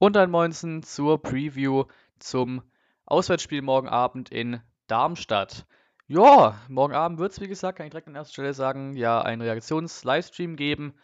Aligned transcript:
Und 0.00 0.16
dann 0.16 0.30
Moinsen 0.30 0.82
zur 0.82 1.20
Preview 1.20 1.84
zum 2.18 2.62
Auswärtsspiel 3.04 3.60
morgen 3.60 3.86
Abend 3.86 4.30
in 4.30 4.62
Darmstadt. 4.86 5.66
Ja, 6.06 6.58
morgen 6.70 6.94
Abend 6.94 7.18
wird 7.18 7.32
es, 7.32 7.40
wie 7.42 7.48
gesagt, 7.48 7.76
kann 7.76 7.86
ich 7.86 7.90
direkt 7.90 8.08
an 8.08 8.14
erster 8.14 8.32
Stelle 8.32 8.54
sagen, 8.54 8.96
ja, 8.96 9.20
einen 9.20 9.42
Reaktions-Livestream 9.42 10.56
geben. 10.56 10.94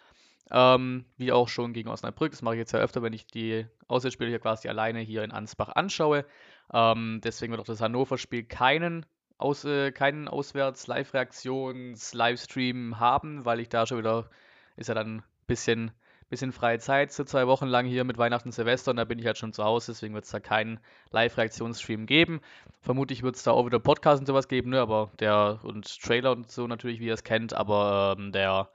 Ähm, 0.50 1.04
wie 1.18 1.30
auch 1.30 1.48
schon 1.48 1.74
gegen 1.74 1.90
Osnabrück. 1.90 2.30
Das 2.30 2.40
mache 2.40 2.54
ich 2.54 2.60
jetzt 2.60 2.72
ja 2.72 2.78
öfter, 2.78 3.02
wenn 3.02 3.12
ich 3.12 3.26
die 3.26 3.66
Auswärtsspiele 3.86 4.30
hier 4.30 4.38
quasi 4.38 4.66
alleine 4.66 5.00
hier 5.00 5.24
in 5.24 5.30
Ansbach 5.30 5.72
anschaue. 5.74 6.24
Ähm, 6.72 7.20
deswegen 7.22 7.50
wird 7.50 7.60
auch 7.60 7.66
das 7.66 7.82
Hannover-Spiel 7.82 8.44
keinen, 8.44 9.04
Aus, 9.36 9.66
äh, 9.66 9.92
keinen 9.92 10.26
Auswärts-Live-Reaktions-Livestream 10.26 12.98
haben, 12.98 13.44
weil 13.44 13.60
ich 13.60 13.68
da 13.68 13.86
schon 13.86 13.98
wieder, 13.98 14.30
ist 14.76 14.88
ja 14.88 14.94
dann 14.94 15.16
ein 15.16 15.22
bisschen 15.46 15.90
bisschen 16.28 16.52
freie 16.52 16.78
Zeit, 16.78 17.12
so 17.12 17.24
zwei 17.24 17.46
Wochen 17.46 17.66
lang 17.66 17.86
hier 17.86 18.04
mit 18.04 18.18
Weihnachten 18.18 18.50
Silvester 18.50 18.90
und 18.90 18.96
da 18.96 19.04
bin 19.04 19.18
ich 19.18 19.26
halt 19.26 19.38
schon 19.38 19.52
zu 19.52 19.64
Hause, 19.64 19.92
deswegen 19.92 20.14
wird 20.14 20.24
es 20.24 20.30
da 20.30 20.40
keinen 20.40 20.80
Live-Reaktionsstream 21.10 22.06
geben. 22.06 22.40
Vermutlich 22.80 23.22
wird 23.22 23.36
es 23.36 23.44
da 23.44 23.52
auch 23.52 23.66
wieder 23.66 23.78
Podcast 23.78 24.20
und 24.20 24.26
sowas 24.26 24.48
geben, 24.48 24.70
ne? 24.70 24.80
aber 24.80 25.10
der 25.20 25.60
und 25.62 26.00
Trailer 26.00 26.32
und 26.32 26.50
so 26.50 26.66
natürlich, 26.66 27.00
wie 27.00 27.06
ihr 27.06 27.14
es 27.14 27.24
kennt, 27.24 27.54
aber 27.54 28.16
ähm, 28.18 28.32
der 28.32 28.68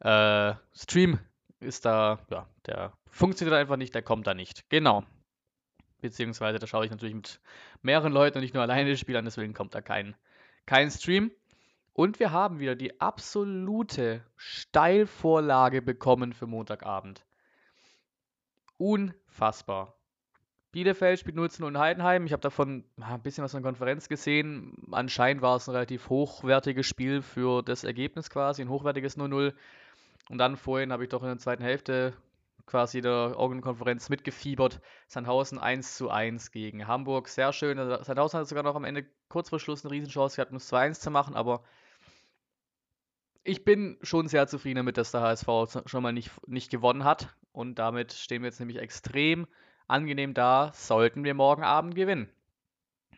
äh, 0.00 0.54
Stream 0.74 1.18
ist 1.60 1.84
da, 1.84 2.18
ja, 2.30 2.46
der 2.66 2.92
funktioniert 3.10 3.56
einfach 3.56 3.76
nicht, 3.76 3.94
der 3.94 4.02
kommt 4.02 4.26
da 4.26 4.34
nicht. 4.34 4.68
Genau. 4.68 5.04
Beziehungsweise 6.00 6.58
da 6.58 6.66
schaue 6.66 6.84
ich 6.84 6.90
natürlich 6.90 7.14
mit 7.14 7.40
mehreren 7.82 8.12
Leuten 8.12 8.38
und 8.38 8.42
nicht 8.42 8.54
nur 8.54 8.62
alleine 8.62 8.90
das 8.90 9.00
Spiel 9.00 9.16
an, 9.16 9.24
deswegen 9.24 9.54
kommt 9.54 9.74
da 9.74 9.80
kein, 9.80 10.14
kein 10.66 10.90
Stream. 10.90 11.32
Und 11.98 12.20
wir 12.20 12.30
haben 12.30 12.60
wieder 12.60 12.76
die 12.76 13.00
absolute 13.00 14.22
Steilvorlage 14.36 15.82
bekommen 15.82 16.32
für 16.32 16.46
Montagabend. 16.46 17.26
Unfassbar. 18.76 19.96
Bielefeld 20.70 21.18
spielt 21.18 21.34
0 21.34 21.50
zu 21.50 21.62
0 21.62 21.72
in 21.72 21.78
Heidenheim. 21.78 22.24
Ich 22.24 22.30
habe 22.30 22.40
davon 22.40 22.84
ein 23.00 23.22
bisschen 23.22 23.42
was 23.42 23.52
in 23.52 23.62
der 23.62 23.68
Konferenz 23.68 24.08
gesehen. 24.08 24.76
Anscheinend 24.92 25.42
war 25.42 25.56
es 25.56 25.68
ein 25.68 25.74
relativ 25.74 26.08
hochwertiges 26.08 26.86
Spiel 26.86 27.20
für 27.20 27.64
das 27.64 27.82
Ergebnis 27.82 28.30
quasi, 28.30 28.62
ein 28.62 28.68
hochwertiges 28.68 29.18
0-0. 29.18 29.52
Und 30.28 30.38
dann 30.38 30.56
vorhin 30.56 30.92
habe 30.92 31.02
ich 31.02 31.08
doch 31.08 31.22
in 31.22 31.30
der 31.30 31.38
zweiten 31.38 31.64
Hälfte 31.64 32.12
quasi 32.64 33.00
der 33.00 33.32
Augenkonferenz 33.36 34.08
mitgefiebert. 34.08 34.80
Sandhausen 35.08 35.58
1 35.58 35.96
zu 35.96 36.10
1 36.10 36.52
gegen 36.52 36.86
Hamburg. 36.86 37.26
Sehr 37.26 37.52
schön. 37.52 37.76
Also 37.76 38.04
Sandhausen 38.04 38.38
hat 38.38 38.46
sogar 38.46 38.62
noch 38.62 38.76
am 38.76 38.84
Ende 38.84 39.04
kurz 39.28 39.48
vor 39.48 39.58
Schluss 39.58 39.84
eine 39.84 39.90
Riesenchance 39.90 40.36
gehabt, 40.36 40.52
um 40.52 40.58
es 40.58 40.72
2-1 40.72 41.00
zu 41.00 41.10
machen, 41.10 41.34
aber 41.34 41.64
ich 43.48 43.64
bin 43.64 43.96
schon 44.02 44.28
sehr 44.28 44.46
zufrieden 44.46 44.76
damit, 44.76 44.98
dass 44.98 45.10
der 45.10 45.22
HSV 45.22 45.80
schon 45.86 46.02
mal 46.02 46.12
nicht, 46.12 46.30
nicht 46.46 46.70
gewonnen 46.70 47.04
hat. 47.04 47.34
Und 47.52 47.78
damit 47.78 48.12
stehen 48.12 48.42
wir 48.42 48.48
jetzt 48.48 48.60
nämlich 48.60 48.78
extrem 48.78 49.46
angenehm 49.86 50.34
da, 50.34 50.70
sollten 50.74 51.24
wir 51.24 51.32
morgen 51.32 51.62
Abend 51.62 51.94
gewinnen. 51.94 52.28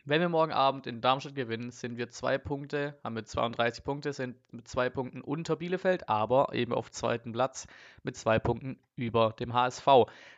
Wenn 0.05 0.21
wir 0.21 0.29
morgen 0.29 0.53
Abend 0.53 0.87
in 0.87 1.01
Darmstadt 1.01 1.35
gewinnen, 1.35 1.69
sind 1.69 1.97
wir 1.97 2.09
zwei 2.09 2.37
Punkte, 2.37 2.97
haben 3.03 3.15
wir 3.15 3.25
32 3.25 3.83
Punkte, 3.83 4.13
sind 4.13 4.37
mit 4.51 4.67
zwei 4.67 4.89
Punkten 4.89 5.21
unter 5.21 5.57
Bielefeld, 5.57 6.07
aber 6.09 6.53
eben 6.53 6.73
auf 6.73 6.89
zweiten 6.89 7.33
Platz 7.33 7.67
mit 8.01 8.15
zwei 8.15 8.39
Punkten 8.39 8.79
über 8.95 9.33
dem 9.33 9.53
HSV. 9.53 9.85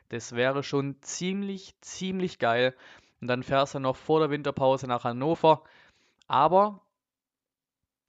Das 0.10 0.36
wäre 0.36 0.64
schon 0.64 1.02
ziemlich, 1.02 1.80
ziemlich 1.82 2.40
geil. 2.40 2.76
Und 3.22 3.28
dann 3.28 3.44
fährst 3.44 3.76
du 3.76 3.80
noch 3.80 3.96
vor 3.96 4.20
der 4.20 4.32
Winterpause 4.32 4.88
nach 4.88 5.04
Hannover. 5.04 5.64
Aber 6.28 6.82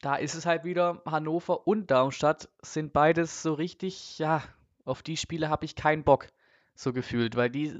da 0.04 0.16
ist 0.16 0.34
es 0.34 0.44
halt 0.44 0.64
wieder, 0.64 1.00
Hannover 1.06 1.66
und 1.66 1.90
Darmstadt 1.90 2.50
sind 2.60 2.92
beides 2.92 3.42
so 3.42 3.54
richtig, 3.54 4.18
ja, 4.18 4.42
auf 4.84 5.02
die 5.02 5.16
Spiele 5.16 5.48
habe 5.48 5.64
ich 5.64 5.76
keinen 5.76 6.04
Bock, 6.04 6.28
so 6.74 6.92
gefühlt, 6.92 7.36
weil 7.36 7.48
die, 7.48 7.74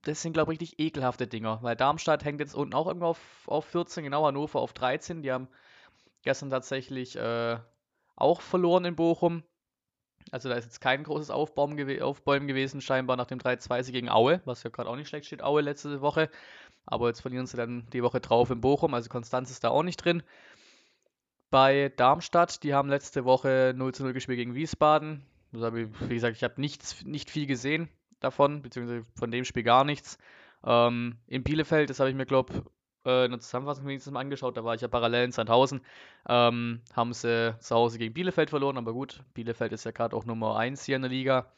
das 0.00 0.22
sind, 0.22 0.32
glaube 0.32 0.54
ich, 0.54 0.60
richtig 0.60 0.78
ekelhafte 0.78 1.26
Dinger, 1.26 1.58
weil 1.60 1.76
Darmstadt 1.76 2.24
hängt 2.24 2.40
jetzt 2.40 2.54
unten 2.54 2.72
auch 2.72 2.86
irgendwo 2.86 3.08
auf, 3.08 3.20
auf 3.46 3.66
14, 3.66 4.04
genau, 4.04 4.24
Hannover 4.24 4.60
auf 4.60 4.72
13, 4.72 5.20
die 5.20 5.30
haben 5.30 5.48
gestern 6.22 6.48
tatsächlich 6.48 7.14
äh, 7.16 7.58
auch 8.14 8.40
verloren 8.40 8.86
in 8.86 8.96
Bochum, 8.96 9.42
also 10.30 10.48
da 10.48 10.54
ist 10.54 10.64
jetzt 10.64 10.80
kein 10.80 11.04
großes 11.04 11.28
Aufbäumen, 11.28 11.76
gew 11.76 12.02
Aufbäumen 12.02 12.48
gewesen, 12.48 12.80
scheinbar 12.80 13.18
nach 13.18 13.26
dem 13.26 13.38
3-2 13.38 13.92
gegen 13.92 14.08
Aue, 14.08 14.40
was 14.46 14.62
ja 14.62 14.70
gerade 14.70 14.88
auch 14.88 14.96
nicht 14.96 15.08
schlecht 15.08 15.26
steht, 15.26 15.42
Aue 15.42 15.60
letzte 15.60 16.00
Woche, 16.00 16.30
aber 16.86 17.08
jetzt 17.08 17.20
verlieren 17.20 17.46
sie 17.46 17.58
dann 17.58 17.86
die 17.92 18.02
Woche 18.02 18.20
drauf 18.20 18.48
in 18.48 18.62
Bochum, 18.62 18.94
also 18.94 19.10
Konstanz 19.10 19.50
ist 19.50 19.62
da 19.62 19.68
auch 19.68 19.82
nicht 19.82 19.98
drin 19.98 20.22
bei 21.50 21.92
Darmstadt. 21.96 22.62
Die 22.62 22.74
haben 22.74 22.88
letzte 22.88 23.24
Woche 23.24 23.72
0 23.76 23.94
zu 23.94 24.02
0 24.02 24.12
gespielt 24.12 24.38
gegen 24.38 24.54
Wiesbaden. 24.54 25.24
Wie 25.52 26.14
gesagt, 26.14 26.36
ich 26.36 26.44
habe 26.44 26.60
nicht 26.60 27.30
viel 27.30 27.46
gesehen 27.46 27.88
davon, 28.20 28.62
beziehungsweise 28.62 29.04
von 29.14 29.30
dem 29.30 29.44
Spiel 29.44 29.62
gar 29.62 29.84
nichts. 29.84 30.18
Ähm, 30.64 31.18
in 31.26 31.42
Bielefeld, 31.42 31.90
das 31.90 32.00
habe 32.00 32.10
ich 32.10 32.16
mir, 32.16 32.26
glaube 32.26 32.52
ich, 32.52 32.60
äh, 33.06 33.24
in 33.24 33.30
der 33.30 33.40
Zusammenfassung 33.40 33.86
wenigstens 33.86 34.12
mal 34.12 34.20
angeschaut, 34.20 34.56
da 34.56 34.64
war 34.64 34.74
ich 34.74 34.80
ja 34.80 34.88
parallel 34.88 35.26
in 35.26 35.32
Sandhausen, 35.32 35.80
ähm, 36.28 36.82
haben 36.94 37.12
sie 37.12 37.56
zu 37.60 37.74
Hause 37.74 37.98
gegen 37.98 38.14
Bielefeld 38.14 38.50
verloren, 38.50 38.76
aber 38.76 38.92
gut, 38.92 39.22
Bielefeld 39.34 39.72
ist 39.72 39.84
ja 39.84 39.92
gerade 39.92 40.16
auch 40.16 40.24
Nummer 40.24 40.56
1 40.56 40.84
hier 40.84 40.96
in 40.96 41.02
der 41.02 41.10
Liga. 41.10 41.52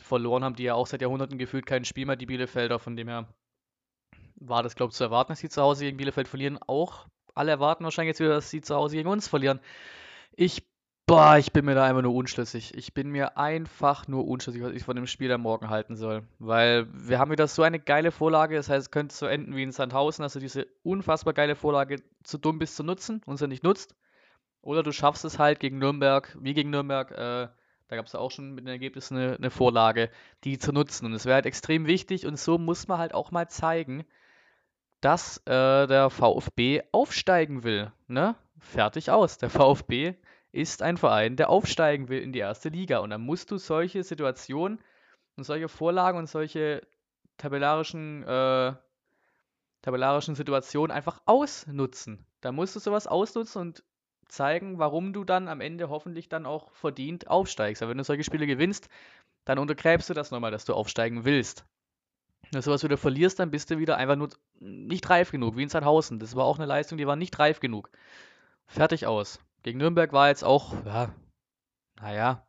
Verloren 0.00 0.44
haben 0.44 0.56
die 0.56 0.64
ja 0.64 0.74
auch 0.74 0.86
seit 0.86 1.00
Jahrhunderten 1.00 1.38
gefühlt 1.38 1.66
kein 1.66 1.84
Spiel 1.84 2.06
mehr, 2.06 2.16
die 2.16 2.26
Bielefelder, 2.26 2.78
von 2.78 2.96
dem 2.96 3.08
her 3.08 3.28
war 4.36 4.62
das, 4.62 4.74
glaube 4.74 4.90
ich, 4.90 4.96
zu 4.96 5.04
erwarten, 5.04 5.32
dass 5.32 5.38
sie 5.38 5.48
zu 5.48 5.62
Hause 5.62 5.84
gegen 5.84 5.96
Bielefeld 5.96 6.28
verlieren. 6.28 6.58
Auch 6.66 7.06
alle 7.34 7.50
erwarten 7.50 7.84
wahrscheinlich 7.84 8.10
jetzt 8.10 8.20
wieder, 8.20 8.34
dass 8.34 8.50
sie 8.50 8.60
zu 8.60 8.74
Hause 8.74 8.96
gegen 8.96 9.08
uns 9.08 9.28
verlieren. 9.28 9.60
Ich, 10.36 10.62
boah, 11.06 11.36
ich 11.36 11.52
bin 11.52 11.64
mir 11.64 11.74
da 11.74 11.84
einfach 11.84 12.02
nur 12.02 12.14
unschlüssig. 12.14 12.74
Ich 12.74 12.94
bin 12.94 13.10
mir 13.10 13.36
einfach 13.36 14.08
nur 14.08 14.26
unschlüssig, 14.26 14.62
was 14.62 14.72
ich 14.72 14.84
von 14.84 14.96
dem 14.96 15.06
Spiel 15.06 15.30
am 15.32 15.42
Morgen 15.42 15.70
halten 15.70 15.96
soll. 15.96 16.22
Weil 16.38 16.86
wir 16.92 17.18
haben 17.18 17.30
wieder 17.30 17.48
so 17.48 17.62
eine 17.62 17.78
geile 17.78 18.10
Vorlage. 18.10 18.56
Das 18.56 18.68
heißt, 18.68 18.86
es 18.86 18.90
könnte 18.90 19.14
so 19.14 19.26
enden 19.26 19.54
wie 19.56 19.62
in 19.62 19.72
Sandhausen, 19.72 20.22
dass 20.22 20.34
du 20.34 20.40
diese 20.40 20.66
unfassbar 20.82 21.34
geile 21.34 21.56
Vorlage 21.56 22.02
zu 22.22 22.38
dumm 22.38 22.58
bist 22.58 22.76
zu 22.76 22.84
nutzen 22.84 23.22
und 23.26 23.36
sie 23.36 23.48
nicht 23.48 23.64
nutzt. 23.64 23.94
Oder 24.62 24.82
du 24.82 24.92
schaffst 24.92 25.24
es 25.24 25.38
halt 25.38 25.60
gegen 25.60 25.78
Nürnberg, 25.78 26.36
wie 26.40 26.54
gegen 26.54 26.70
Nürnberg, 26.70 27.10
äh, 27.10 27.48
da 27.88 27.96
gab 27.96 28.06
es 28.06 28.14
auch 28.14 28.30
schon 28.30 28.54
mit 28.54 28.64
den 28.64 28.68
Ergebnissen 28.68 29.16
eine, 29.16 29.36
eine 29.36 29.50
Vorlage, 29.50 30.10
die 30.42 30.58
zu 30.58 30.72
nutzen. 30.72 31.04
Und 31.04 31.12
es 31.12 31.26
wäre 31.26 31.34
halt 31.34 31.46
extrem 31.46 31.86
wichtig 31.86 32.26
und 32.26 32.38
so 32.38 32.56
muss 32.56 32.88
man 32.88 32.98
halt 32.98 33.12
auch 33.12 33.30
mal 33.30 33.48
zeigen, 33.48 34.04
dass 35.04 35.36
äh, 35.46 35.86
der 35.86 36.08
VfB 36.08 36.82
aufsteigen 36.90 37.62
will. 37.62 37.92
Ne? 38.08 38.36
Fertig 38.58 39.10
aus. 39.10 39.36
Der 39.36 39.50
VfB 39.50 40.14
ist 40.50 40.80
ein 40.80 40.96
Verein, 40.96 41.36
der 41.36 41.50
aufsteigen 41.50 42.08
will 42.08 42.22
in 42.22 42.32
die 42.32 42.38
erste 42.38 42.70
Liga. 42.70 43.00
Und 43.00 43.10
dann 43.10 43.20
musst 43.20 43.50
du 43.50 43.58
solche 43.58 44.02
Situationen 44.02 44.80
und 45.36 45.44
solche 45.44 45.68
Vorlagen 45.68 46.16
und 46.16 46.26
solche 46.26 46.86
tabellarischen, 47.36 48.22
äh, 48.22 48.72
tabellarischen 49.82 50.36
Situationen 50.36 50.90
einfach 50.90 51.20
ausnutzen. 51.26 52.24
Da 52.40 52.50
musst 52.50 52.74
du 52.74 52.80
sowas 52.80 53.06
ausnutzen 53.06 53.60
und 53.60 53.84
zeigen, 54.28 54.78
warum 54.78 55.12
du 55.12 55.24
dann 55.24 55.48
am 55.48 55.60
Ende 55.60 55.90
hoffentlich 55.90 56.30
dann 56.30 56.46
auch 56.46 56.72
verdient 56.72 57.28
aufsteigst. 57.28 57.82
Aber 57.82 57.90
wenn 57.90 57.98
du 57.98 58.04
solche 58.04 58.24
Spiele 58.24 58.46
gewinnst, 58.46 58.88
dann 59.44 59.58
untergräbst 59.58 60.08
du 60.08 60.14
das 60.14 60.30
nochmal, 60.30 60.50
dass 60.50 60.64
du 60.64 60.72
aufsteigen 60.72 61.26
willst. 61.26 61.66
Wenn 62.50 62.58
du 62.58 62.62
sowas 62.62 62.84
wieder 62.84 62.96
verlierst, 62.96 63.38
dann 63.38 63.50
bist 63.50 63.70
du 63.70 63.78
wieder 63.78 63.96
einfach 63.96 64.16
nur 64.16 64.30
nicht 64.60 65.08
reif 65.10 65.30
genug, 65.30 65.56
wie 65.56 65.62
in 65.62 65.68
Sandhausen. 65.68 66.18
Das 66.18 66.36
war 66.36 66.44
auch 66.44 66.58
eine 66.58 66.66
Leistung, 66.66 66.98
die 66.98 67.06
war 67.06 67.16
nicht 67.16 67.38
reif 67.38 67.60
genug. 67.60 67.90
Fertig 68.66 69.06
aus. 69.06 69.40
Gegen 69.62 69.78
Nürnberg 69.78 70.12
war 70.12 70.28
jetzt 70.28 70.44
auch, 70.44 70.74
ja, 70.84 71.14
naja, 72.00 72.46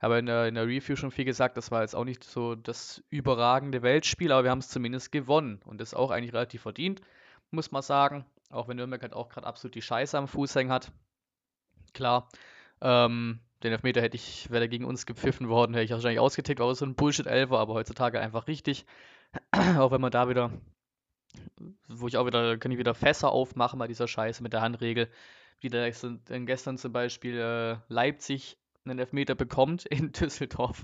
habe 0.00 0.18
in 0.18 0.26
der, 0.26 0.46
in 0.46 0.54
der 0.54 0.66
Review 0.66 0.96
schon 0.96 1.10
viel 1.10 1.24
gesagt, 1.24 1.56
das 1.56 1.70
war 1.70 1.82
jetzt 1.82 1.94
auch 1.94 2.04
nicht 2.04 2.24
so 2.24 2.54
das 2.54 3.02
überragende 3.10 3.82
Weltspiel, 3.82 4.32
aber 4.32 4.44
wir 4.44 4.50
haben 4.50 4.60
es 4.60 4.68
zumindest 4.68 5.12
gewonnen. 5.12 5.60
Und 5.64 5.80
das 5.80 5.94
auch 5.94 6.10
eigentlich 6.10 6.32
relativ 6.32 6.62
verdient, 6.62 7.02
muss 7.50 7.70
man 7.70 7.82
sagen. 7.82 8.24
Auch 8.50 8.68
wenn 8.68 8.78
Nürnberg 8.78 9.02
halt 9.02 9.12
auch 9.12 9.28
gerade 9.28 9.46
absolut 9.46 9.74
die 9.74 9.82
Scheiße 9.82 10.16
am 10.16 10.26
Fuß 10.26 10.54
hängen 10.54 10.72
hat. 10.72 10.90
Klar, 11.92 12.28
ähm, 12.80 13.40
den 13.62 13.72
Elfmeter 13.72 14.00
hätte 14.00 14.16
ich, 14.16 14.50
wäre 14.50 14.68
gegen 14.68 14.86
uns 14.86 15.04
gepfiffen 15.04 15.48
worden, 15.48 15.74
hätte 15.74 15.84
ich 15.84 15.90
wahrscheinlich 15.90 16.20
ausgetickt, 16.20 16.60
war 16.60 16.74
so 16.74 16.86
ein 16.86 16.94
Bullshit-Elfer, 16.94 17.58
aber 17.58 17.74
heutzutage 17.74 18.20
einfach 18.20 18.46
richtig. 18.46 18.86
auch 19.78 19.90
wenn 19.90 20.00
man 20.00 20.10
da 20.10 20.28
wieder, 20.28 20.50
wo 21.88 22.08
ich 22.08 22.16
auch 22.16 22.26
wieder, 22.26 22.58
kann 22.58 22.72
ich 22.72 22.78
wieder 22.78 22.94
Fässer 22.94 23.30
aufmachen 23.30 23.78
bei 23.78 23.86
dieser 23.86 24.08
Scheiße 24.08 24.42
mit 24.42 24.52
der 24.52 24.62
Handregel. 24.62 25.10
Wie 25.60 25.68
der 25.68 25.90
gestern 25.90 26.78
zum 26.78 26.92
Beispiel 26.92 27.38
äh, 27.38 27.76
Leipzig 27.92 28.58
einen 28.84 28.98
Elfmeter 28.98 29.34
bekommt 29.34 29.86
in 29.86 30.12
Düsseldorf. 30.12 30.82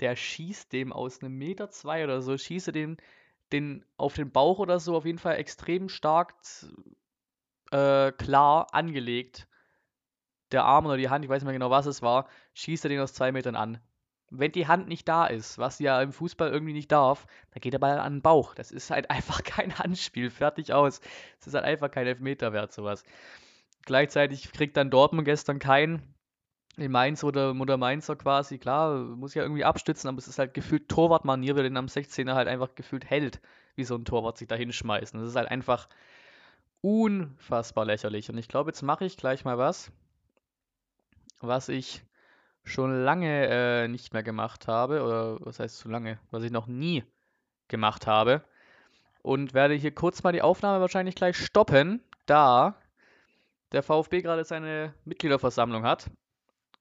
Der 0.00 0.16
schießt 0.16 0.72
dem 0.72 0.92
aus 0.92 1.22
einem 1.22 1.38
Meter 1.38 1.70
zwei 1.70 2.04
oder 2.04 2.20
so, 2.20 2.36
schießt 2.36 2.68
er 2.68 2.72
den, 2.72 2.96
den 3.52 3.84
auf 3.96 4.14
den 4.14 4.32
Bauch 4.32 4.58
oder 4.58 4.80
so, 4.80 4.96
auf 4.96 5.06
jeden 5.06 5.18
Fall 5.18 5.36
extrem 5.36 5.88
stark 5.88 6.34
äh, 7.70 8.12
klar 8.12 8.74
angelegt. 8.74 9.48
Der 10.52 10.64
Arm 10.64 10.86
oder 10.86 10.96
die 10.96 11.08
Hand, 11.08 11.24
ich 11.24 11.28
weiß 11.28 11.42
nicht 11.42 11.46
mehr 11.46 11.54
genau, 11.54 11.70
was 11.70 11.86
es 11.86 12.02
war, 12.02 12.28
schießt 12.54 12.84
er 12.84 12.88
den 12.88 13.00
aus 13.00 13.12
zwei 13.12 13.32
Metern 13.32 13.56
an 13.56 13.80
wenn 14.30 14.52
die 14.52 14.66
Hand 14.66 14.88
nicht 14.88 15.08
da 15.08 15.26
ist, 15.26 15.58
was 15.58 15.78
ja 15.78 16.00
im 16.02 16.12
Fußball 16.12 16.50
irgendwie 16.50 16.72
nicht 16.72 16.90
darf, 16.90 17.26
dann 17.52 17.60
geht 17.60 17.72
der 17.72 17.78
Ball 17.78 17.98
an 17.98 18.16
den 18.16 18.22
Bauch. 18.22 18.54
Das 18.54 18.70
ist 18.70 18.90
halt 18.90 19.10
einfach 19.10 19.42
kein 19.44 19.78
Handspiel. 19.78 20.30
Fertig 20.30 20.72
aus. 20.72 21.00
Das 21.38 21.48
ist 21.48 21.54
halt 21.54 21.64
einfach 21.64 21.90
kein 21.90 22.06
Elfmeter 22.06 22.52
wert, 22.52 22.72
sowas. 22.72 23.04
Gleichzeitig 23.84 24.52
kriegt 24.52 24.76
dann 24.76 24.90
Dortmund 24.90 25.26
gestern 25.26 25.58
keinen. 25.58 26.02
in 26.76 26.90
Mainz 26.90 27.22
oder 27.24 27.54
Mutter 27.54 27.76
Mainzer 27.76 28.16
quasi, 28.16 28.58
klar, 28.58 28.98
muss 28.98 29.34
ja 29.34 29.42
irgendwie 29.42 29.64
abstützen, 29.64 30.08
aber 30.08 30.18
es 30.18 30.28
ist 30.28 30.38
halt 30.38 30.54
gefühlt 30.54 30.88
Torwartmanier, 30.88 31.56
wer 31.56 31.62
den 31.62 31.76
am 31.76 31.86
16er 31.86 32.34
halt 32.34 32.48
einfach 32.48 32.74
gefühlt 32.74 33.08
hält, 33.08 33.40
wie 33.76 33.84
so 33.84 33.94
ein 33.94 34.04
Torwart 34.04 34.38
sich 34.38 34.48
da 34.48 34.56
hinschmeißen. 34.56 35.20
Das 35.20 35.30
ist 35.30 35.36
halt 35.36 35.48
einfach 35.48 35.88
unfassbar 36.80 37.84
lächerlich. 37.84 38.28
Und 38.28 38.38
ich 38.38 38.48
glaube, 38.48 38.70
jetzt 38.70 38.82
mache 38.82 39.04
ich 39.04 39.16
gleich 39.16 39.44
mal 39.44 39.58
was, 39.58 39.92
was 41.40 41.68
ich 41.68 42.02
schon 42.66 43.04
lange 43.04 43.48
äh, 43.48 43.88
nicht 43.88 44.12
mehr 44.12 44.22
gemacht 44.22 44.68
habe, 44.68 45.02
oder 45.02 45.38
was 45.40 45.60
heißt 45.60 45.78
zu 45.78 45.88
lange, 45.88 46.18
was 46.30 46.42
ich 46.42 46.50
noch 46.50 46.66
nie 46.66 47.04
gemacht 47.68 48.06
habe. 48.06 48.42
Und 49.22 49.54
werde 49.54 49.74
hier 49.74 49.94
kurz 49.94 50.22
mal 50.22 50.32
die 50.32 50.42
Aufnahme 50.42 50.80
wahrscheinlich 50.80 51.14
gleich 51.14 51.36
stoppen, 51.36 52.02
da 52.26 52.76
der 53.72 53.82
VfB 53.82 54.22
gerade 54.22 54.44
seine 54.44 54.94
Mitgliederversammlung 55.04 55.84
hat 55.84 56.10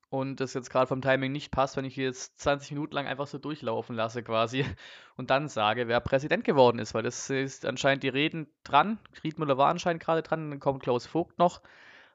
und 0.09 0.39
das 0.39 0.53
jetzt 0.53 0.69
gerade 0.69 0.87
vom 0.87 1.01
Timing 1.01 1.31
nicht 1.31 1.51
passt, 1.51 1.77
wenn 1.77 1.85
ich 1.85 1.95
jetzt 1.95 2.39
20 2.39 2.71
Minuten 2.71 2.93
lang 2.93 3.07
einfach 3.07 3.27
so 3.27 3.37
durchlaufen 3.37 3.95
lasse 3.95 4.23
quasi 4.23 4.65
und 5.17 5.29
dann 5.29 5.49
sage, 5.49 5.87
wer 5.87 5.99
Präsident 5.99 6.43
geworden 6.43 6.79
ist, 6.79 6.93
weil 6.93 7.03
das 7.03 7.29
ist 7.29 7.65
anscheinend 7.65 8.03
die 8.03 8.09
Reden 8.09 8.47
dran. 8.63 8.99
Riedmüller 9.23 9.57
war 9.57 9.69
anscheinend 9.69 10.03
gerade 10.03 10.21
dran, 10.21 10.49
dann 10.51 10.59
kommt 10.59 10.83
Klaus 10.83 11.05
Vogt 11.05 11.37
noch. 11.37 11.61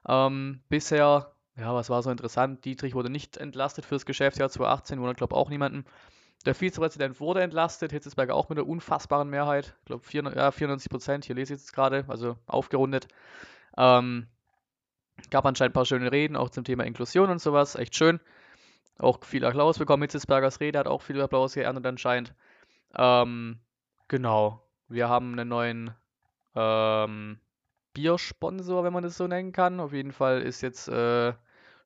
Ähm, 0.06 0.62
bisher, 0.68 1.32
ja, 1.60 1.74
was 1.74 1.90
war 1.90 2.02
so 2.02 2.10
interessant, 2.10 2.64
Dietrich 2.64 2.94
wurde 2.94 3.10
nicht 3.10 3.36
entlastet 3.36 3.84
fürs 3.84 4.06
Geschäftsjahr 4.06 4.50
2018, 4.50 4.98
wundert 5.00 5.18
glaube 5.18 5.36
auch 5.36 5.50
niemanden. 5.50 5.84
Der 6.46 6.54
Vizepräsident 6.54 7.20
wurde 7.20 7.42
entlastet, 7.42 7.92
Hitzesberger 7.92 8.34
auch 8.34 8.48
mit 8.48 8.58
einer 8.58 8.66
unfassbaren 8.66 9.28
Mehrheit, 9.28 9.76
ich 9.80 9.84
glaube 9.84 10.34
ja, 10.34 10.50
94 10.50 10.90
Prozent, 10.90 11.24
hier 11.26 11.34
lese 11.34 11.54
ich 11.54 11.60
jetzt 11.60 11.72
gerade, 11.72 12.04
also 12.08 12.36
aufgerundet. 12.46 13.08
Ähm, 13.76 14.26
Gab 15.28 15.44
anscheinend 15.44 15.72
ein 15.72 15.74
paar 15.74 15.84
schöne 15.84 16.10
Reden, 16.10 16.36
auch 16.36 16.48
zum 16.48 16.64
Thema 16.64 16.84
Inklusion 16.84 17.30
und 17.30 17.40
sowas. 17.40 17.74
Echt 17.74 17.94
schön. 17.94 18.20
Auch 18.98 19.22
viel 19.24 19.44
Applaus 19.44 19.78
bekommen. 19.78 20.02
Hitzesbergers 20.02 20.60
Rede 20.60 20.78
hat 20.78 20.86
auch 20.86 21.02
viel 21.02 21.20
Applaus 21.20 21.54
geerntet 21.54 21.86
anscheinend. 21.86 22.34
Ähm, 22.96 23.58
genau. 24.08 24.62
Wir 24.88 25.08
haben 25.08 25.32
einen 25.32 25.48
neuen 25.48 25.94
ähm, 26.54 27.38
Biersponsor, 27.92 28.84
wenn 28.84 28.92
man 28.92 29.02
das 29.02 29.16
so 29.16 29.26
nennen 29.26 29.52
kann. 29.52 29.80
Auf 29.80 29.92
jeden 29.92 30.12
Fall 30.12 30.42
ist 30.42 30.62
jetzt 30.62 30.88
äh, 30.88 31.32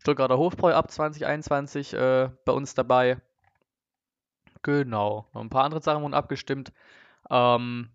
Stuttgarter 0.05 0.37
Hofbräu 0.37 0.75
ab 0.75 0.91
2021 0.91 1.95
äh, 1.95 2.29
bei 2.45 2.53
uns 2.53 2.75
dabei. 2.75 3.17
Genau. 4.61 5.27
Noch 5.33 5.41
ein 5.41 5.49
paar 5.49 5.65
andere 5.65 5.81
Sachen 5.81 6.03
wurden 6.03 6.13
abgestimmt. 6.13 6.75
Ähm, 7.31 7.89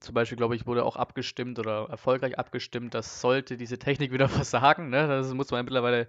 zum 0.00 0.12
Beispiel, 0.12 0.36
glaube 0.36 0.56
ich, 0.56 0.66
wurde 0.66 0.84
auch 0.84 0.96
abgestimmt 0.96 1.60
oder 1.60 1.86
erfolgreich 1.88 2.36
abgestimmt, 2.36 2.94
dass 2.94 3.20
sollte 3.20 3.56
diese 3.56 3.78
Technik 3.78 4.10
wieder 4.10 4.28
versagen, 4.28 4.90
ne, 4.90 5.06
das 5.06 5.32
muss 5.34 5.52
man 5.52 5.64
mittlerweile 5.64 6.08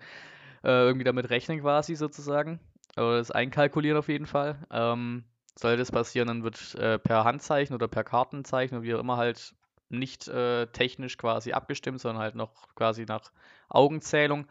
äh, 0.63 0.87
irgendwie 0.87 1.03
damit 1.03 1.29
rechnen 1.29 1.61
quasi 1.61 1.93
sozusagen, 1.93 2.59
oder 2.97 3.17
das 3.17 3.29
einkalkulieren 3.29 3.99
auf 3.99 4.07
jeden 4.07 4.25
Fall. 4.25 4.57
Ähm, 4.71 5.23
sollte 5.55 5.77
das 5.77 5.91
passieren, 5.91 6.29
dann 6.29 6.43
wird 6.43 6.73
äh, 6.79 6.97
per 6.97 7.25
Handzeichen 7.25 7.75
oder 7.75 7.87
per 7.87 8.03
Kartenzeichen 8.03 8.77
oder 8.79 8.83
wie 8.83 8.95
auch 8.95 9.01
immer 9.01 9.17
halt 9.17 9.53
nicht 9.89 10.27
äh, 10.29 10.65
technisch 10.65 11.19
quasi 11.19 11.53
abgestimmt, 11.53 12.01
sondern 12.01 12.23
halt 12.23 12.33
noch 12.33 12.73
quasi 12.73 13.05
nach 13.05 13.31
Augenzählung. 13.69 14.47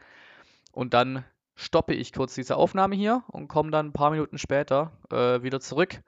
Und 0.72 0.94
dann 0.94 1.24
stoppe 1.54 1.94
ich 1.94 2.12
kurz 2.12 2.34
diese 2.34 2.56
Aufnahme 2.56 2.96
hier 2.96 3.22
und 3.28 3.48
komme 3.48 3.70
dann 3.70 3.88
ein 3.88 3.92
paar 3.92 4.10
Minuten 4.10 4.38
später 4.38 4.92
äh, 5.10 5.42
wieder 5.42 5.60
zurück 5.60 6.00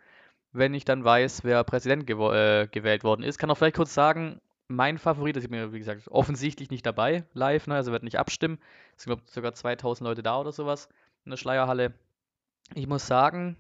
wenn 0.54 0.72
ich 0.72 0.84
dann 0.84 1.04
weiß, 1.04 1.42
wer 1.44 1.64
Präsident 1.64 2.06
gew 2.06 2.32
äh, 2.32 2.68
gewählt 2.70 3.04
worden 3.04 3.24
ist. 3.24 3.38
Kann 3.38 3.50
auch 3.50 3.56
vielleicht 3.56 3.76
kurz 3.76 3.92
sagen, 3.92 4.40
mein 4.68 4.98
Favorit, 4.98 5.36
das 5.36 5.44
ist 5.44 5.50
mir, 5.50 5.72
wie 5.72 5.80
gesagt, 5.80 6.08
offensichtlich 6.08 6.70
nicht 6.70 6.86
dabei, 6.86 7.24
live, 7.34 7.66
ne? 7.66 7.74
also 7.74 7.92
wird 7.92 8.04
nicht 8.04 8.18
abstimmen. 8.18 8.58
Es 8.96 9.02
sind, 9.02 9.10
glaube 9.10 9.22
ich, 9.26 9.32
sogar 9.32 9.52
2000 9.52 10.08
Leute 10.08 10.22
da 10.22 10.38
oder 10.38 10.52
sowas 10.52 10.88
in 11.24 11.30
der 11.30 11.36
Schleierhalle. 11.36 11.92
Ich 12.74 12.86
muss 12.86 13.06
sagen, 13.06 13.56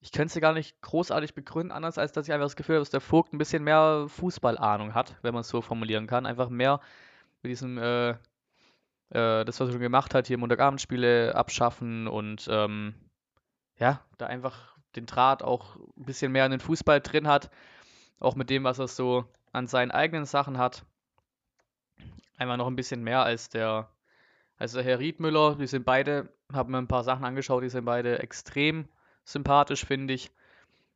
ich 0.00 0.12
könnte 0.12 0.32
es 0.32 0.40
gar 0.40 0.52
nicht 0.52 0.80
großartig 0.82 1.34
begründen, 1.34 1.72
anders 1.72 1.98
als 1.98 2.12
dass 2.12 2.28
ich 2.28 2.32
einfach 2.32 2.46
das 2.46 2.56
Gefühl 2.56 2.76
habe, 2.76 2.82
dass 2.82 2.90
der 2.90 3.00
Vogt 3.00 3.32
ein 3.32 3.38
bisschen 3.38 3.64
mehr 3.64 4.06
Fußballahnung 4.08 4.94
hat, 4.94 5.16
wenn 5.22 5.34
man 5.34 5.40
es 5.40 5.48
so 5.48 5.62
formulieren 5.62 6.06
kann. 6.06 6.26
Einfach 6.26 6.48
mehr 6.48 6.80
mit 7.42 7.50
diesem, 7.50 7.76
äh, 7.76 8.14
äh, 9.10 9.44
das, 9.44 9.60
was 9.60 9.68
er 9.68 9.72
schon 9.72 9.80
gemacht 9.80 10.14
hat, 10.14 10.26
hier 10.26 10.38
Montagabendspiele 10.38 11.34
abschaffen 11.34 12.08
und 12.08 12.48
ähm, 12.50 12.94
ja, 13.78 14.00
da 14.18 14.26
einfach 14.26 14.76
den 14.96 15.06
Draht 15.06 15.42
auch 15.42 15.76
ein 15.76 16.04
bisschen 16.04 16.32
mehr 16.32 16.46
in 16.46 16.50
den 16.50 16.60
Fußball 16.60 17.00
drin 17.00 17.28
hat. 17.28 17.50
Auch 18.18 18.34
mit 18.34 18.50
dem, 18.50 18.64
was 18.64 18.78
er 18.78 18.88
so 18.88 19.24
an 19.52 19.66
seinen 19.66 19.90
eigenen 19.90 20.24
Sachen 20.24 20.58
hat. 20.58 20.84
Einmal 22.38 22.56
noch 22.56 22.66
ein 22.66 22.76
bisschen 22.76 23.02
mehr 23.02 23.22
als 23.22 23.48
der, 23.50 23.90
als 24.56 24.72
der 24.72 24.82
Herr 24.82 24.98
Riedmüller. 24.98 25.56
Die 25.56 25.66
sind 25.66 25.84
beide, 25.84 26.32
haben 26.52 26.72
mir 26.72 26.78
ein 26.78 26.88
paar 26.88 27.04
Sachen 27.04 27.24
angeschaut, 27.24 27.62
die 27.62 27.68
sind 27.68 27.84
beide 27.84 28.18
extrem 28.20 28.88
sympathisch, 29.24 29.84
finde 29.84 30.14
ich. 30.14 30.30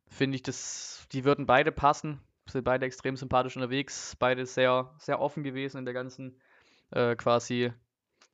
Finde 0.07 0.35
ich, 0.35 0.43
dass 0.43 1.07
die 1.11 1.23
würden 1.23 1.45
beide 1.45 1.71
passen. 1.71 2.19
Sind 2.47 2.65
beide 2.65 2.85
extrem 2.85 3.15
sympathisch 3.15 3.55
unterwegs, 3.55 4.15
beide 4.17 4.45
sehr, 4.45 4.93
sehr 4.97 5.21
offen 5.21 5.43
gewesen 5.43 5.77
in 5.77 5.85
der 5.85 5.93
ganzen 5.93 6.41
äh, 6.89 7.15
quasi 7.15 7.71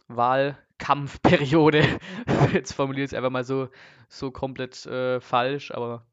Wahlkampfperiode. 0.07 1.99
Jetzt 2.53 2.73
formuliere 2.73 3.05
ich 3.05 3.11
es 3.11 3.17
einfach 3.17 3.29
mal 3.29 3.43
so, 3.43 3.69
so 4.07 4.31
komplett 4.31 4.85
äh, 4.85 5.19
falsch, 5.19 5.71
aber 5.71 6.05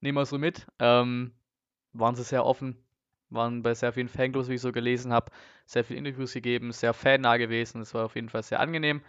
nehmen 0.00 0.16
wir 0.18 0.26
so 0.26 0.38
mit. 0.38 0.66
Ähm, 0.78 1.32
waren 1.92 2.14
sie 2.14 2.24
sehr 2.24 2.44
offen, 2.44 2.76
waren 3.30 3.62
bei 3.62 3.74
sehr 3.74 3.92
vielen 3.92 4.08
Fanclubs, 4.08 4.48
wie 4.48 4.54
ich 4.54 4.60
so 4.60 4.72
gelesen 4.72 5.12
habe, 5.12 5.30
sehr 5.66 5.84
viele 5.84 5.98
Interviews 5.98 6.32
gegeben, 6.32 6.72
sehr 6.72 6.92
fannah 6.92 7.36
gewesen. 7.36 7.80
Das 7.80 7.94
war 7.94 8.04
auf 8.06 8.16
jeden 8.16 8.28
Fall 8.28 8.42
sehr 8.42 8.60
angenehm. 8.60 9.02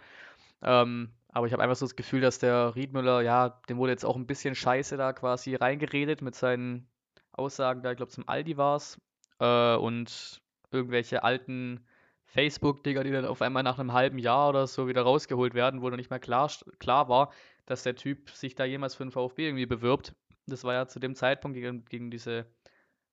Ähm, 0.62 1.10
aber 1.28 1.46
ich 1.46 1.52
habe 1.52 1.62
einfach 1.62 1.76
so 1.76 1.84
das 1.84 1.96
Gefühl, 1.96 2.22
dass 2.22 2.38
der 2.38 2.74
Riedmüller, 2.76 3.20
ja, 3.20 3.60
dem 3.68 3.76
wurde 3.76 3.92
jetzt 3.92 4.04
auch 4.04 4.16
ein 4.16 4.26
bisschen 4.26 4.54
Scheiße 4.54 4.96
da 4.96 5.12
quasi 5.12 5.54
reingeredet 5.54 6.22
mit 6.22 6.34
seinen 6.34 6.88
Aussagen 7.32 7.82
da, 7.82 7.90
ich 7.90 7.98
glaube 7.98 8.12
zum 8.12 8.26
Aldi 8.28 8.56
war 8.56 8.76
es. 8.76 8.98
Äh, 9.38 9.76
und 9.76 10.40
irgendwelche 10.70 11.22
alten 11.24 11.86
Facebook-Dinger, 12.26 13.04
die 13.04 13.12
dann 13.12 13.24
auf 13.24 13.42
einmal 13.42 13.62
nach 13.62 13.78
einem 13.78 13.92
halben 13.92 14.18
Jahr 14.18 14.48
oder 14.48 14.66
so 14.66 14.88
wieder 14.88 15.02
rausgeholt 15.02 15.54
werden, 15.54 15.82
wo 15.82 15.90
dann 15.90 15.98
nicht 15.98 16.10
mehr 16.10 16.18
klar, 16.18 16.50
klar 16.78 17.08
war, 17.08 17.32
dass 17.66 17.82
der 17.82 17.96
Typ 17.96 18.30
sich 18.30 18.54
da 18.54 18.64
jemals 18.64 18.94
für 18.94 19.04
den 19.04 19.10
VfB 19.10 19.46
irgendwie 19.46 19.66
bewirbt. 19.66 20.14
Das 20.46 20.64
war 20.64 20.74
ja 20.74 20.86
zu 20.86 21.00
dem 21.00 21.14
Zeitpunkt 21.14 21.56
gegen, 21.56 21.84
gegen 21.86 22.10
diese 22.10 22.46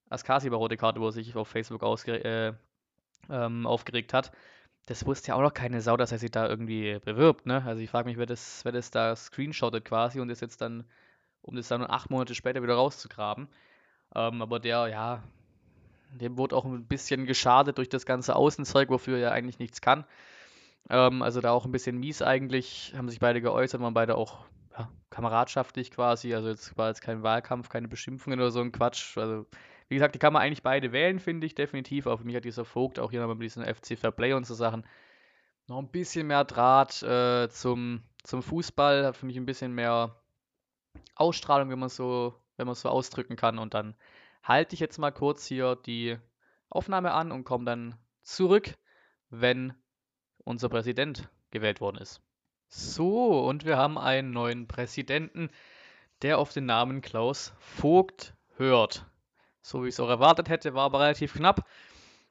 Askasi-rote 0.09 0.77
Karte, 0.77 0.99
wo 0.99 1.07
er 1.07 1.11
sich 1.11 1.35
auf 1.35 1.47
Facebook 1.47 1.81
äh, 2.07 2.53
ähm, 3.29 3.65
aufgeregt 3.65 4.13
hat. 4.13 4.31
Das 4.85 5.05
wusste 5.05 5.29
ja 5.29 5.35
auch 5.35 5.41
noch 5.41 5.53
keine 5.53 5.81
Sau, 5.81 5.95
dass 5.95 6.11
er 6.11 6.17
sich 6.17 6.31
da 6.31 6.47
irgendwie 6.47 6.99
bewirbt, 6.99 7.45
ne? 7.45 7.63
Also 7.65 7.81
ich 7.81 7.89
frage 7.89 8.09
mich, 8.09 8.17
wer 8.17 8.25
das, 8.25 8.65
wer 8.65 8.73
das 8.73 8.91
da 8.91 9.15
screenshottet 9.15 9.85
quasi 9.85 10.19
und 10.19 10.29
ist 10.29 10.41
jetzt 10.41 10.61
dann, 10.61 10.83
um 11.41 11.55
das 11.55 11.69
dann 11.69 11.83
acht 11.83 12.09
Monate 12.09 12.35
später 12.35 12.61
wieder 12.61 12.75
rauszugraben. 12.75 13.47
Ähm, 14.15 14.41
aber 14.41 14.59
der, 14.59 14.87
ja, 14.87 15.23
dem 16.17 16.37
wurde 16.37 16.55
auch 16.55 16.65
ein 16.65 16.87
bisschen 16.87 17.25
geschadet 17.25 17.77
durch 17.77 17.89
das 17.89 18.05
ganze 18.05 18.35
Außenzeug, 18.35 18.89
wofür 18.89 19.17
er 19.17 19.31
eigentlich 19.31 19.59
nichts 19.59 19.81
kann. 19.81 20.05
Ähm, 20.89 21.21
also 21.21 21.41
da 21.41 21.51
auch 21.51 21.65
ein 21.65 21.71
bisschen 21.71 21.97
mies 21.97 22.21
eigentlich, 22.21 22.93
haben 22.95 23.09
sich 23.09 23.19
beide 23.19 23.41
geäußert, 23.41 23.81
waren 23.81 23.93
beide 23.93 24.15
auch 24.15 24.45
ja, 24.77 24.89
kameradschaftlich 25.09 25.91
quasi. 25.91 26.33
Also 26.33 26.49
jetzt 26.49 26.77
war 26.77 26.89
jetzt 26.89 27.01
kein 27.01 27.23
Wahlkampf, 27.23 27.69
keine 27.69 27.87
Beschimpfungen 27.87 28.39
oder 28.39 28.51
so 28.51 28.61
ein 28.61 28.71
Quatsch. 28.71 29.17
Also 29.17 29.45
wie 29.89 29.95
gesagt, 29.95 30.15
die 30.15 30.19
kann 30.19 30.33
man 30.33 30.41
eigentlich 30.41 30.63
beide 30.63 30.91
wählen, 30.91 31.19
finde 31.19 31.45
ich 31.47 31.55
definitiv. 31.55 32.07
Aber 32.07 32.17
für 32.17 32.25
mich 32.25 32.35
hat 32.35 32.45
dieser 32.45 32.65
Vogt 32.65 32.99
auch 32.99 33.11
hier 33.11 33.19
nochmal 33.19 33.35
mit 33.35 33.45
diesem 33.45 33.63
FC 33.63 33.97
Fair 33.97 34.11
Play 34.11 34.33
und 34.33 34.45
so 34.45 34.55
Sachen 34.55 34.85
noch 35.67 35.79
ein 35.79 35.89
bisschen 35.89 36.27
mehr 36.27 36.43
Draht 36.43 37.01
äh, 37.03 37.49
zum, 37.49 38.03
zum 38.23 38.43
Fußball, 38.43 39.05
hat 39.05 39.17
für 39.17 39.25
mich 39.25 39.37
ein 39.37 39.45
bisschen 39.45 39.73
mehr 39.73 40.21
Ausstrahlung, 41.15 41.69
wenn 41.69 41.79
man 41.79 41.89
so, 41.89 42.35
wenn 42.57 42.65
man 42.65 42.75
so 42.75 42.89
ausdrücken 42.89 43.35
kann. 43.35 43.59
Und 43.59 43.73
dann 43.73 43.95
halte 44.43 44.75
ich 44.75 44.79
jetzt 44.79 44.97
mal 44.99 45.11
kurz 45.11 45.45
hier 45.47 45.75
die 45.75 46.17
Aufnahme 46.69 47.11
an 47.13 47.31
und 47.31 47.43
komme 47.43 47.65
dann 47.65 47.95
zurück, 48.21 48.75
wenn 49.29 49.73
unser 50.43 50.69
Präsident 50.69 51.29
gewählt 51.51 51.81
worden 51.81 51.97
ist. 51.97 52.21
So, 52.67 53.39
und 53.47 53.65
wir 53.65 53.77
haben 53.77 53.97
einen 53.97 54.31
neuen 54.31 54.67
Präsidenten, 54.67 55.49
der 56.21 56.39
auf 56.39 56.51
den 56.53 56.65
Namen 56.65 57.01
Klaus 57.01 57.53
Vogt 57.59 58.33
hört. 58.57 59.05
So 59.61 59.83
wie 59.83 59.87
ich 59.87 59.95
es 59.95 59.99
auch 59.99 60.09
erwartet 60.09 60.49
hätte, 60.49 60.73
war 60.73 60.85
aber 60.85 60.99
relativ 60.99 61.33
knapp. 61.35 61.67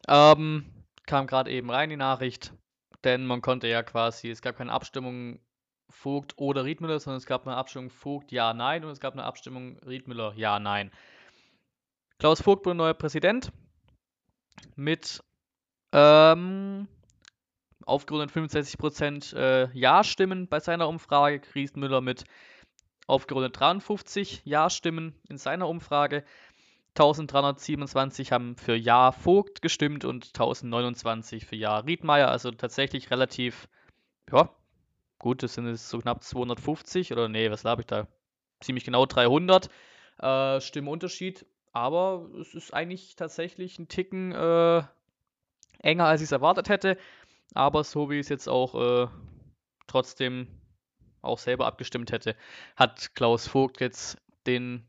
Ähm, 0.08 0.66
kam 1.06 1.26
gerade 1.26 1.50
eben 1.50 1.70
rein 1.70 1.90
die 1.90 1.96
Nachricht, 1.96 2.52
denn 3.04 3.24
man 3.26 3.40
konnte 3.40 3.68
ja 3.68 3.82
quasi, 3.82 4.30
es 4.30 4.42
gab 4.42 4.56
keine 4.56 4.72
Abstimmung 4.72 5.40
Vogt 5.88 6.34
oder 6.38 6.64
Riedmüller, 6.64 6.98
sondern 6.98 7.18
es 7.18 7.26
gab 7.26 7.46
eine 7.46 7.56
Abstimmung 7.56 7.90
Vogt 7.90 8.32
ja, 8.32 8.54
nein 8.54 8.84
und 8.84 8.90
es 8.90 9.00
gab 9.00 9.12
eine 9.12 9.24
Abstimmung 9.24 9.78
Riedmüller 9.78 10.32
ja, 10.36 10.58
nein. 10.58 10.90
Klaus 12.22 12.40
Vogt 12.40 12.64
wurde 12.66 12.76
neuer 12.76 12.94
Präsident 12.94 13.50
mit 14.76 15.24
ähm, 15.90 16.86
aufgerundet 17.84 18.30
65% 18.30 19.34
äh, 19.34 19.68
Ja-Stimmen 19.76 20.46
bei 20.46 20.60
seiner 20.60 20.86
Umfrage. 20.86 21.40
Griesenmüller 21.40 22.00
mit 22.00 22.22
aufgerundet 23.08 23.58
53 23.58 24.42
Ja-Stimmen 24.44 25.18
in 25.28 25.36
seiner 25.36 25.66
Umfrage. 25.66 26.22
1327 26.90 28.30
haben 28.30 28.54
für 28.54 28.76
Ja 28.76 29.10
Vogt 29.10 29.60
gestimmt 29.60 30.04
und 30.04 30.26
1029 30.26 31.44
für 31.44 31.56
Ja 31.56 31.78
Riedmeier. 31.78 32.28
Also 32.28 32.52
tatsächlich 32.52 33.10
relativ 33.10 33.66
ja, 34.30 34.48
gut, 35.18 35.42
das 35.42 35.54
sind 35.54 35.66
jetzt 35.66 35.88
so 35.88 35.98
knapp 35.98 36.22
250 36.22 37.10
oder 37.10 37.28
nee, 37.28 37.50
was 37.50 37.64
habe 37.64 37.82
ich 37.82 37.86
da? 37.88 38.06
Ziemlich 38.60 38.84
genau 38.84 39.06
300 39.06 39.68
äh, 40.20 40.60
Stimmenunterschied. 40.60 41.46
Aber 41.72 42.28
es 42.40 42.54
ist 42.54 42.74
eigentlich 42.74 43.16
tatsächlich 43.16 43.78
ein 43.78 43.88
Ticken 43.88 44.32
äh, 44.32 44.82
enger, 45.78 46.04
als 46.04 46.20
ich 46.20 46.26
es 46.26 46.32
erwartet 46.32 46.68
hätte. 46.68 46.98
Aber 47.54 47.84
so 47.84 48.10
wie 48.10 48.14
ich 48.14 48.20
es 48.20 48.28
jetzt 48.28 48.48
auch 48.48 48.74
äh, 48.74 49.08
trotzdem 49.86 50.48
auch 51.22 51.38
selber 51.38 51.66
abgestimmt 51.66 52.12
hätte, 52.12 52.36
hat 52.76 53.14
Klaus 53.14 53.46
Vogt 53.46 53.80
jetzt 53.80 54.18
den 54.46 54.86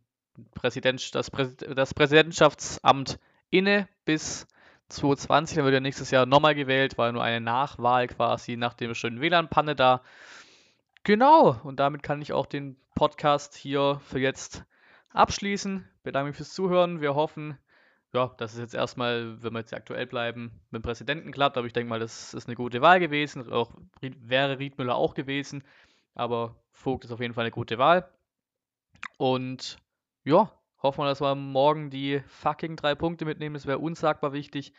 Präsident, 0.56 1.14
das, 1.14 1.30
Präs 1.30 1.56
das 1.58 1.94
Präsidentschaftsamt 1.94 3.20
inne 3.50 3.88
bis 4.06 4.48
2020. 4.90 5.58
Dann 5.58 5.66
wird 5.66 5.76
er 5.76 5.82
nächstes 5.82 6.12
Jahr 6.12 6.26
nochmal 6.26 6.56
gewählt, 6.56 6.98
war 6.98 7.12
nur 7.12 7.24
eine 7.24 7.42
Nachwahl 7.42 8.08
quasi 8.08 8.58
nach 8.58 8.74
dem 8.74 8.96
schönen 8.96 9.22
WLAN-Panne 9.22 9.76
da. 9.76 10.02
Genau, 11.04 11.60
und 11.64 11.80
damit 11.80 12.02
kann 12.02 12.22
ich 12.22 12.34
auch 12.34 12.46
den 12.46 12.78
Podcast 12.96 13.56
hier 13.56 14.02
für 14.06 14.20
jetzt 14.20 14.64
abschließen. 15.12 15.88
Bedanke 16.04 16.28
mich 16.28 16.38
fürs 16.38 16.54
Zuhören. 16.54 17.00
Wir 17.02 17.16
hoffen, 17.16 17.58
ja, 18.14 18.28
dass 18.38 18.54
es 18.54 18.60
jetzt 18.60 18.76
erstmal, 18.76 19.42
wenn 19.42 19.54
wir 19.54 19.60
jetzt 19.60 19.74
aktuell 19.74 20.06
bleiben, 20.06 20.62
mit 20.70 20.82
dem 20.82 20.84
Präsidenten 20.84 21.32
klappt. 21.32 21.58
Aber 21.58 21.66
ich 21.66 21.74
denke 21.74 21.90
mal, 21.90 22.00
das 22.00 22.34
ist 22.34 22.48
eine 22.48 22.56
gute 22.56 22.82
Wahl 22.82 23.00
gewesen. 23.00 23.52
Auch 23.52 23.72
wäre 24.02 24.60
Riedmüller 24.60 24.96
auch 24.96 25.14
gewesen. 25.14 25.64
Aber 26.14 26.56
Vogt 26.72 27.06
ist 27.06 27.12
auf 27.12 27.22
jeden 27.22 27.34
Fall 27.34 27.46
eine 27.46 27.52
gute 27.52 27.78
Wahl. 27.78 28.10
Und 29.18 29.78
ja, 30.26 30.52
hoffen 30.82 31.02
wir, 31.02 31.06
dass 31.06 31.22
wir 31.22 31.36
morgen 31.36 31.90
die 31.90 32.22
fucking 32.28 32.76
drei 32.76 32.96
Punkte 32.96 33.26
mitnehmen. 33.26 33.54
Das 33.54 33.66
wäre 33.66 33.80
unsagbar 33.80 34.34
wichtig. 34.34 34.74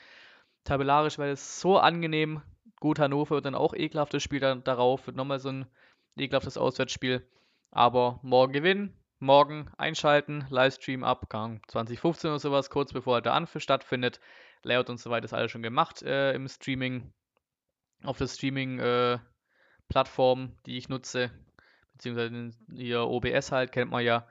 Tabellarisch 0.64 1.18
wäre 1.18 1.30
es 1.30 1.60
so 1.60 1.78
angenehm. 1.78 2.42
Gut, 2.80 2.98
Hannover 2.98 3.36
wird 3.36 3.46
dann 3.46 3.54
auch 3.54 3.72
ekelhaftes 3.72 4.22
Spiel 4.22 4.40
dann 4.40 4.62
darauf. 4.62 5.06
Wird 5.06 5.16
nochmal 5.16 5.40
so 5.40 5.48
ein 5.48 5.66
ekelhaftes 6.16 6.58
Auswärtsspiel. 6.58 7.26
Aber 7.70 8.20
morgen 8.22 8.52
gewinnen 8.52 8.94
morgen 9.18 9.70
einschalten, 9.78 10.46
Livestream 10.50 11.02
ab, 11.04 11.26
2015 11.30 12.30
oder 12.30 12.38
sowas, 12.38 12.68
kurz 12.70 12.92
bevor 12.92 13.22
der 13.22 13.34
Anpfiff 13.34 13.62
stattfindet. 13.62 14.20
Layout 14.62 14.90
und 14.90 14.98
so 14.98 15.10
weiter 15.10 15.24
ist 15.24 15.34
alles 15.34 15.50
schon 15.50 15.62
gemacht 15.62 16.02
äh, 16.02 16.32
im 16.32 16.48
Streaming, 16.48 17.12
auf 18.02 18.18
der 18.18 18.28
Streaming-Plattform, 18.28 20.44
äh, 20.44 20.48
die 20.66 20.78
ich 20.78 20.88
nutze, 20.88 21.30
beziehungsweise 21.92 22.50
hier 22.74 23.02
OBS 23.02 23.52
halt, 23.52 23.72
kennt 23.72 23.90
man 23.90 24.04
ja. 24.04 24.26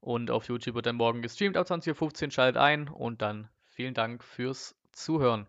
Und 0.00 0.30
auf 0.30 0.48
YouTube 0.48 0.76
wird 0.76 0.86
dann 0.86 0.96
morgen 0.96 1.22
gestreamt 1.22 1.56
ab 1.56 1.66
20.15 1.66 2.26
Uhr, 2.26 2.30
schaltet 2.30 2.60
ein 2.60 2.88
und 2.88 3.22
dann 3.22 3.48
vielen 3.64 3.94
Dank 3.94 4.22
fürs 4.22 4.76
Zuhören. 4.92 5.48